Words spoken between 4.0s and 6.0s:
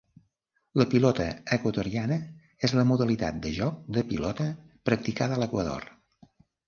pilota practicada a l'Equador.